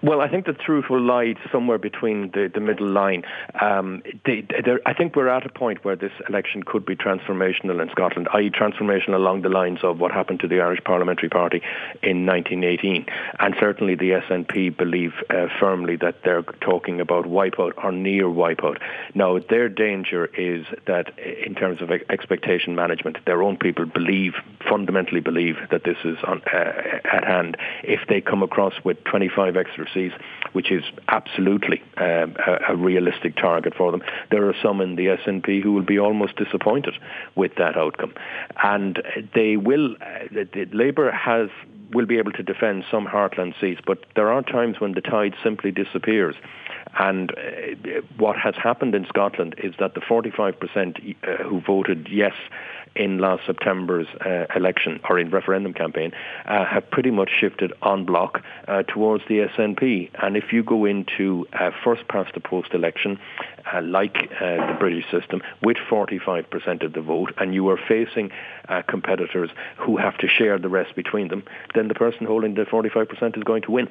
[0.00, 3.24] Well, I think the truth will lie somewhere between the, the middle line.
[3.60, 4.44] Um, they,
[4.86, 8.50] I think we're at a point where this election could be transformational in Scotland, i.e.
[8.50, 11.62] transformational along the lines of what happened to the Irish Parliamentary Party
[12.02, 13.06] in 1918.
[13.38, 18.78] And certainly the SNP believe uh, firmly that they're talking about wipeout or near wipeout.
[19.14, 24.34] Now, their danger is that in terms of expectation management, their own people believe,
[24.68, 26.72] fundamentally believe that this is on, uh,
[27.04, 27.56] at hand.
[27.84, 30.14] If they come across with 25 extra seats,
[30.52, 34.02] which is absolutely um, a, a, realistic target for them.
[34.30, 36.94] There are some in the SNP who will be almost disappointed
[37.34, 38.14] with that outcome,
[38.62, 39.02] and
[39.34, 39.96] they will.
[40.00, 41.48] Uh, Labour has
[41.92, 45.34] will be able to defend some heartland seats, but there are times when the tide
[45.42, 46.34] simply disappears.
[46.98, 52.34] And uh, what has happened in Scotland is that the 45% uh, who voted yes
[52.94, 56.12] in last September's uh, election or in referendum campaign
[56.46, 60.10] uh, have pretty much shifted on bloc uh, towards the SNP.
[60.22, 63.18] And if you go into uh, first past the post election,
[63.72, 68.30] uh, like uh, the British system, with 45% of the vote, and you are facing
[68.88, 71.42] competitors who have to share the rest between them,
[71.74, 73.86] then the person holding the 45% is going to win.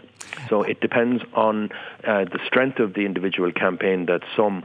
[0.50, 1.70] So it depends on
[2.04, 4.64] the strength of the individual campaign that some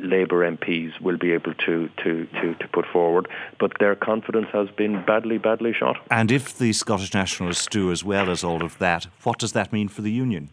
[0.00, 4.68] Labour MPs will be able to, to, to, to put forward, but their confidence has
[4.70, 5.96] been badly, badly shot.
[6.10, 9.72] And if the Scottish Nationalists do as well as all of that, what does that
[9.72, 10.50] mean for the Union?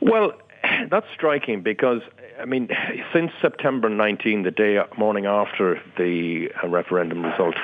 [0.00, 0.32] Well,
[0.90, 2.02] that's striking because
[2.40, 2.68] I mean,
[3.12, 7.54] since September 19, the day morning after the uh, referendum result,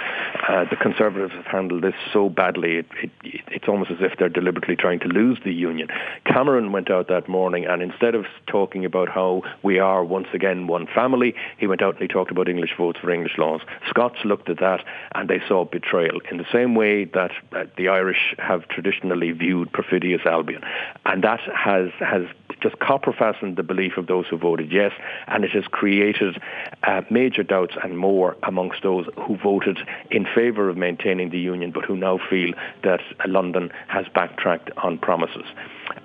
[0.48, 2.76] uh, the Conservatives have handled this so badly.
[2.76, 3.10] It, it,
[3.48, 5.88] it's almost as if they're deliberately trying to lose the union.
[6.24, 10.68] Cameron went out that morning, and instead of talking about how we are once again
[10.68, 13.62] one family, he went out and he talked about English votes for English laws.
[13.88, 17.88] Scots looked at that and they saw betrayal in the same way that uh, the
[17.88, 20.62] Irish have traditionally viewed perfidious Albion,
[21.06, 22.22] and that has has
[22.62, 24.92] just copper fastened the belief of those who voted yes,
[25.26, 26.40] and it has created
[26.84, 29.78] uh, major doubts and more amongst those who voted
[30.10, 32.52] in favour of maintaining the union, but who now feel
[32.82, 35.46] that London has backtracked on promises.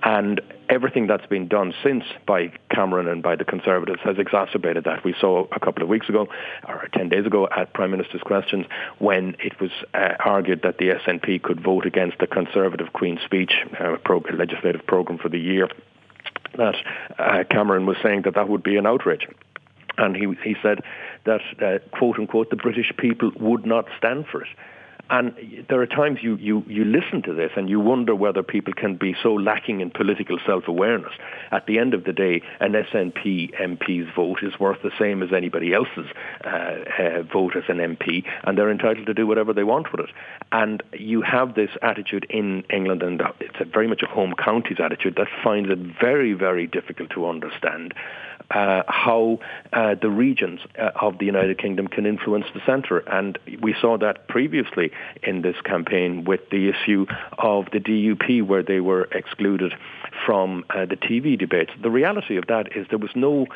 [0.03, 5.03] And everything that's been done since by Cameron and by the Conservatives has exacerbated that.
[5.03, 6.27] We saw a couple of weeks ago,
[6.67, 8.65] or 10 days ago, at Prime Minister's Questions,
[8.99, 13.53] when it was uh, argued that the SNP could vote against the Conservative Queen's Speech
[13.79, 15.69] uh, pro- legislative programme for the year
[16.57, 16.75] that
[17.17, 19.27] uh, Cameron was saying that that would be an outrage.
[19.97, 20.81] And he, he said
[21.25, 24.49] that, uh, quote unquote, the British people would not stand for it.
[25.09, 28.73] And there are times you, you, you listen to this and you wonder whether people
[28.73, 31.13] can be so lacking in political self-awareness.
[31.51, 35.31] At the end of the day, an SNP MP's vote is worth the same as
[35.31, 36.07] anybody else's
[36.43, 40.01] uh, uh, vote as an MP, and they're entitled to do whatever they want with
[40.01, 40.09] it.
[40.51, 45.15] And you have this attitude in England, and it's very much a home counties attitude
[45.17, 47.93] that finds it very, very difficult to understand
[48.51, 49.39] uh, how
[49.73, 52.99] uh, the regions uh, of the United Kingdom can influence the centre.
[52.99, 54.91] And we saw that previously
[55.23, 57.05] in this campaign with the issue
[57.37, 59.73] of the DUP, where they were excluded
[60.25, 61.71] from uh, the TV debates.
[61.81, 63.47] The reality of that is there was no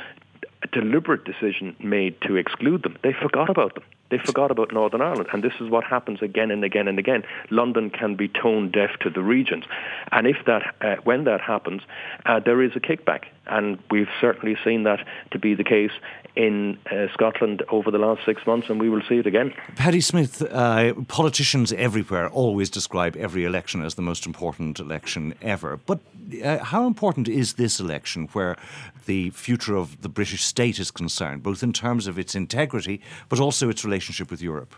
[0.71, 2.97] deliberate decision made to exclude them.
[3.03, 3.83] They forgot about them.
[4.09, 7.23] They forgot about Northern Ireland, and this is what happens again and again and again.
[7.49, 9.65] London can be tone deaf to the regions,
[10.11, 11.81] and if that, uh, when that happens,
[12.25, 15.91] uh, there is a kickback, and we've certainly seen that to be the case
[16.35, 19.53] in uh, Scotland over the last six months, and we will see it again.
[19.75, 25.77] Paddy Smyth, uh, politicians everywhere always describe every election as the most important election ever.
[25.85, 25.99] But
[26.43, 28.55] uh, how important is this election where
[29.05, 33.39] the future of the British state is concerned, both in terms of its integrity but
[33.39, 33.98] also its relationship
[34.29, 34.75] with Europe?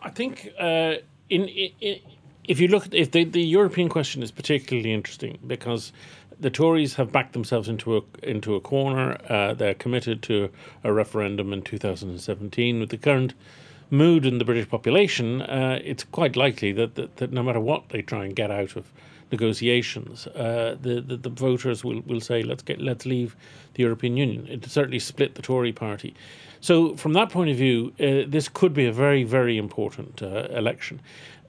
[0.00, 0.96] I think uh,
[1.30, 2.00] in, in,
[2.44, 5.92] if you look at if the, the European question is particularly interesting because
[6.40, 9.16] the Tories have backed themselves into a into a corner.
[9.28, 10.50] Uh, they're committed to
[10.82, 12.80] a referendum in 2017.
[12.80, 13.34] With the current
[13.90, 17.90] mood in the British population, uh, it's quite likely that, that, that no matter what
[17.90, 18.90] they try and get out of
[19.30, 23.36] negotiations, uh, the, the, the voters will, will say let's get let's leave
[23.74, 24.46] the European Union.
[24.48, 26.14] It certainly split the Tory party.
[26.62, 30.46] So from that point of view, uh, this could be a very very important uh,
[30.50, 31.00] election.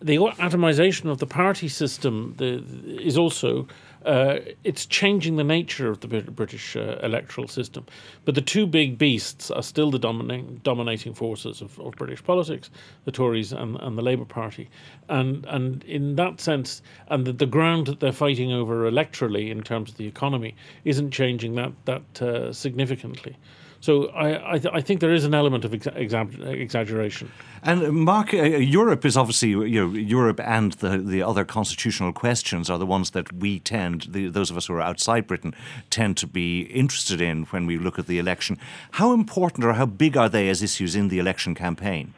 [0.01, 2.61] The atomization of the party system the,
[2.99, 3.67] is also
[4.05, 7.85] uh, it's changing the nature of the British uh, electoral system.
[8.25, 12.69] But the two big beasts are still the dominating, dominating forces of, of British politics,
[13.05, 14.67] the Tories and, and the Labour Party.
[15.07, 19.61] And, and in that sense, and the, the ground that they're fighting over electorally in
[19.61, 23.37] terms of the economy isn't changing that, that uh, significantly.
[23.83, 27.29] So I, I, th- I, think there is an element of exaggeration.
[27.63, 32.69] And Mark, uh, Europe is obviously you know Europe and the the other constitutional questions
[32.69, 35.53] are the ones that we tend, the, those of us who are outside Britain,
[35.89, 38.57] tend to be interested in when we look at the election.
[38.91, 42.13] How important or how big are they as issues in the election campaign?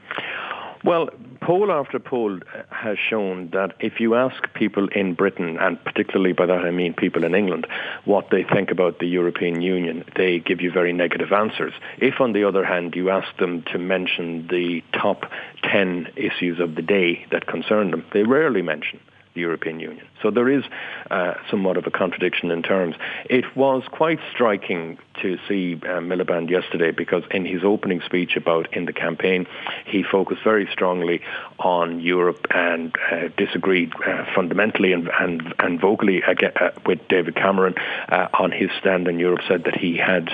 [0.86, 1.10] Well,
[1.42, 6.46] poll after poll has shown that if you ask people in Britain, and particularly by
[6.46, 7.66] that I mean people in England,
[8.04, 11.74] what they think about the European Union, they give you very negative answers.
[11.98, 15.26] If, on the other hand, you ask them to mention the top
[15.64, 19.00] 10 issues of the day that concern them, they rarely mention
[19.34, 20.06] the European Union.
[20.22, 20.64] So there is
[21.12, 22.96] uh, somewhat of a contradiction in terms.
[23.30, 28.74] It was quite striking to see uh, Miliband yesterday because in his opening speech about
[28.76, 29.46] in the campaign,
[29.86, 31.22] he focused very strongly
[31.60, 37.76] on Europe and uh, disagreed uh, fundamentally and, and, and vocally uh, with David Cameron
[38.10, 39.42] uh, on his stand in Europe.
[39.48, 40.30] Said that he had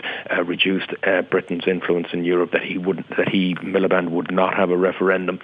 [0.46, 0.92] reduced
[1.30, 5.40] Britain's influence in Europe, that he would that he Miliband would not have a referendum,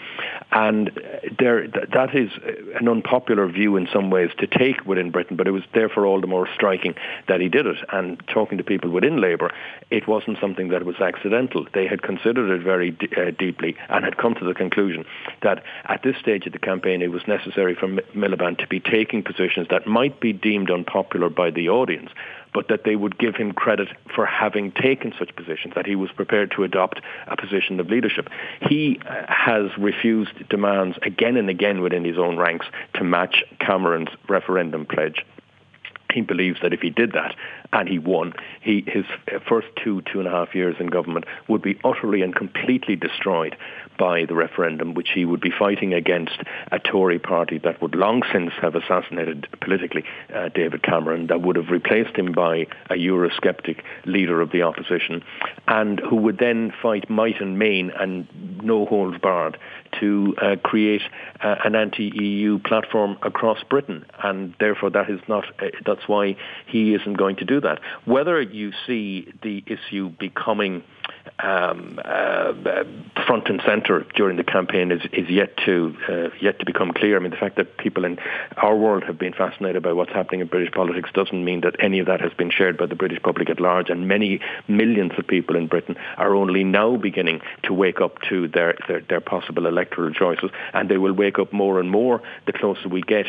[0.52, 0.92] and
[1.38, 2.32] there that is
[2.80, 6.22] an unpopular view in some ways to take within Britain, but it was therefore all
[6.22, 6.96] the more striking
[7.28, 7.78] that he did it.
[7.92, 9.52] And talking to people within Labour,
[9.90, 11.66] it wasn't something that was accidental.
[11.74, 15.06] They had considered it very d- uh, deeply and had come to the conclusion
[15.42, 18.80] that at this stage of the campaign, it was necessary for M- Miliband to be
[18.80, 22.10] taking positions that might be deemed unpopular by the audience,
[22.54, 26.12] but that they would give him credit for having taken such positions, that he was
[26.12, 28.30] prepared to adopt a position of leadership.
[28.62, 34.10] He uh, has refused demands again and again within his own ranks to match Cameron's
[34.28, 35.24] referendum pledge
[36.14, 37.36] he believes that if he did that
[37.74, 39.06] and he won, he, his
[39.48, 43.56] first two, two and a half years in government would be utterly and completely destroyed
[43.98, 46.38] by the referendum, which he would be fighting against
[46.72, 51.56] a Tory party that would long since have assassinated politically uh, David Cameron, that would
[51.56, 55.24] have replaced him by a Eurosceptic leader of the opposition,
[55.68, 58.28] and who would then fight might and main and
[58.64, 59.58] no holds barred
[60.00, 61.02] to uh, create
[61.44, 65.46] uh, an anti-EU platform across Britain, and therefore that is not.
[65.62, 66.36] Uh, that's why
[66.68, 67.80] he isn't going to do that.
[68.06, 70.84] Whether you see the issue becoming
[71.40, 72.54] um, uh,
[73.26, 77.16] front and centre during the campaign is, is yet to uh, yet to become clear.
[77.16, 78.18] I mean, the fact that people in
[78.58, 82.00] our world have been fascinated by what's happening in British politics doesn't mean that any
[82.00, 83.90] of that has been shared by the British public at large.
[83.90, 88.48] And many millions of people in Britain are only now beginning to wake up to
[88.48, 92.54] their, their, their possible electoral choices, and they will wake up more and more the
[92.54, 93.26] closer we get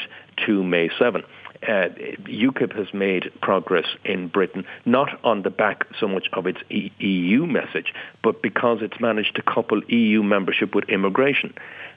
[0.46, 1.22] to May 7
[1.68, 1.88] uh,
[2.24, 6.90] UKIP has made progress in Britain, not on the back so much of its e-
[6.98, 7.92] EU message,
[8.22, 11.54] but because it's managed to couple EU membership with immigration.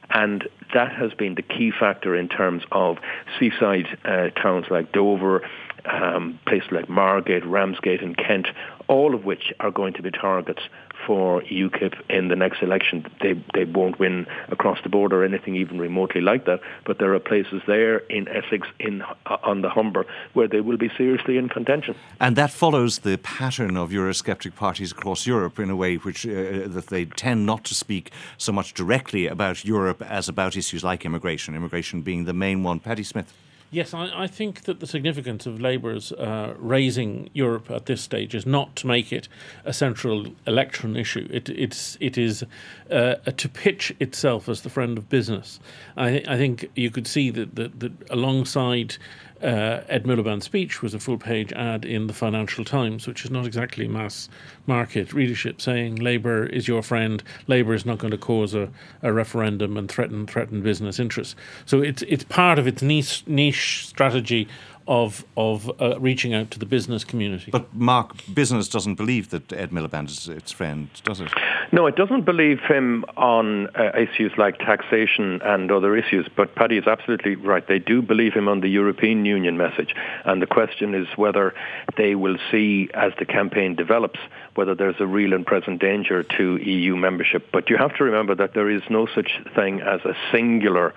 [0.09, 2.97] And that has been the key factor in terms of
[3.39, 5.47] seaside uh, towns like Dover,
[5.86, 8.47] um, places like Margate, Ramsgate and Kent,
[8.88, 10.61] all of which are going to be targets
[11.06, 13.06] for UKIP in the next election.
[13.22, 16.62] They they won't win across the board or anything even remotely like that.
[16.86, 20.78] But there are places there in Essex, in uh, on the Humber, where they will
[20.78, 21.95] be seriously in contention.
[22.20, 26.68] And that follows the pattern of Eurosceptic parties across Europe in a way which uh,
[26.68, 31.06] that they tend not to speak so much directly about Europe as about issues like
[31.06, 31.56] immigration.
[31.56, 32.80] Immigration being the main one.
[32.80, 33.34] Paddy Smyth.
[33.74, 38.36] Yes, I, I, think that the significance of Labour's uh, raising Europe at this stage
[38.36, 39.30] is not to make it
[39.63, 41.26] a central election issue.
[41.32, 42.43] It, it's it is
[42.91, 45.61] uh, to pitch itself as the friend of business.
[45.95, 48.97] I, I think you could see that, that, that alongside
[49.42, 53.32] uh, Ed Miliband's speech was a full page ad in the Financial Times, which is
[53.32, 54.30] not exactly mass
[54.68, 58.70] market readership, saying Labour is your friend, Labour is not going to cause a,
[59.02, 61.36] a referendum and threaten threaten business interests.
[61.66, 64.48] So it's it's part of its niche niche strategy
[64.92, 67.50] of of uh, reaching out to the business community.
[67.50, 71.32] But Mark, business doesn't believe that Ed Miliband is its friend, does it?
[71.72, 76.28] No, it doesn't believe him on uh, issues like taxation and other issues.
[76.36, 77.66] But Paddy is absolutely right.
[77.66, 81.54] They do believe him on the European Union message, and the question is whether
[81.96, 84.20] they will see as the campaign develops
[84.56, 87.48] whether there's a real and present danger to EU membership.
[87.54, 90.94] But you have to remember that there is no such thing as a singular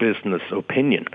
[0.00, 1.06] business opinion.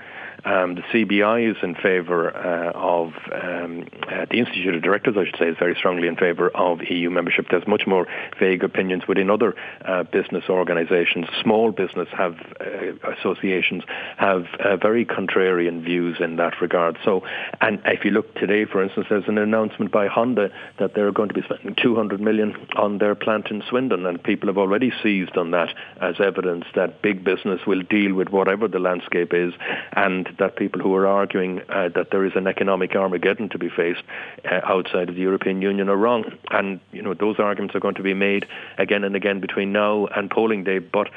[0.43, 5.25] Um, the CBI is in favour uh, of, um, uh, the Institute of Directors, I
[5.25, 7.47] should say, is very strongly in favour of EU membership.
[7.51, 8.07] There's much more
[8.39, 11.27] vague opinions within other uh, business organisations.
[11.41, 13.83] Small business have uh, associations
[14.17, 16.97] have uh, very contrarian views in that regard.
[17.05, 17.23] So,
[17.59, 21.29] and if you look today, for instance, there's an announcement by Honda that they're going
[21.29, 25.37] to be spending 200 million on their plant in Swindon, and people have already seized
[25.37, 25.69] on that
[25.99, 29.53] as evidence that big business will deal with whatever the landscape is,
[29.93, 33.69] and that people who are arguing uh, that there is an economic Armageddon to be
[33.69, 34.03] faced
[34.49, 36.25] uh, outside of the European Union are wrong.
[36.51, 40.07] And you know those arguments are going to be made again and again between now
[40.07, 40.79] and polling day.
[40.79, 41.09] But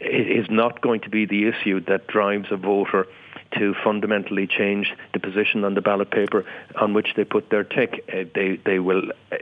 [0.00, 3.06] it is not going to be the issue that drives a voter
[3.58, 6.44] to fundamentally change the position on the ballot paper
[6.80, 8.04] on which they put their tick.
[8.12, 9.02] Uh, they they will
[9.32, 9.36] uh,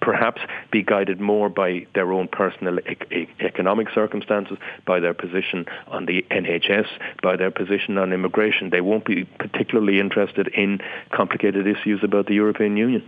[0.00, 6.06] perhaps be guided more by their own personal e- economic circumstances, by their position on
[6.06, 6.88] the NHS,
[7.22, 8.70] by their position on immigration.
[8.70, 10.80] They won't be particularly interested in
[11.12, 13.02] complicated issues about the European Union.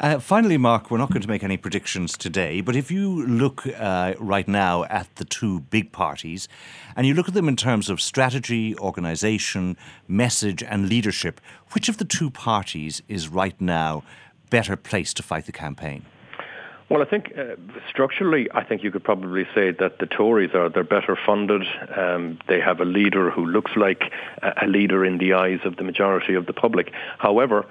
[0.00, 3.66] Uh, finally, Mark, we're not going to make any predictions today, but if you look
[3.66, 6.48] uh, right now at the two big parties
[6.96, 9.51] and you look at them in terms of strategy, organisation,
[10.08, 11.40] message, and leadership,
[11.72, 14.02] which of the two parties is right now
[14.50, 16.04] better placed to fight the campaign?
[16.92, 17.56] Well, I think uh,
[17.88, 21.62] structurally, I think you could probably say that the Tories are they're better funded.
[21.96, 25.84] Um, they have a leader who looks like a leader in the eyes of the
[25.84, 26.92] majority of the public.
[27.16, 27.64] However,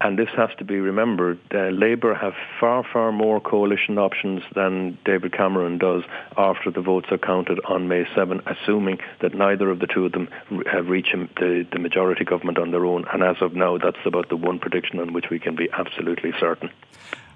[0.00, 4.98] and this has to be remembered, uh, Labour have far, far more coalition options than
[5.04, 6.02] David Cameron does
[6.36, 10.12] after the votes are counted on May 7, assuming that neither of the two of
[10.12, 10.28] them
[10.70, 13.04] have reached the, the majority government on their own.
[13.12, 16.32] And as of now, that's about the one prediction on which we can be absolutely
[16.40, 16.70] certain.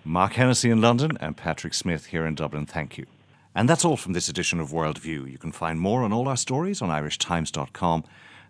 [0.05, 3.07] Mark Hennessy in London and Patrick Smyth here in Dublin, thank you.
[3.55, 5.31] And that's all from this edition of Worldview.
[5.31, 8.05] You can find more on all our stories on irishtimes.com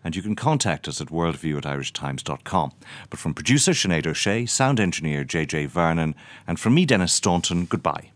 [0.05, 2.73] and you can contact us at worldview at irishtimes.com.
[3.11, 6.15] But from producer Sinead O'Shea, sound engineer JJ Vernon,
[6.47, 8.11] and from me, Denis Staunton, goodbye.